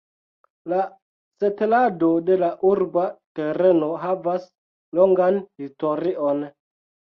La 0.71 0.77
setlado 1.43 2.09
de 2.29 2.37
la 2.45 2.49
urba 2.71 3.05
tereno 3.41 3.91
havas 4.07 4.49
longan 5.03 5.41
historion. 5.67 6.45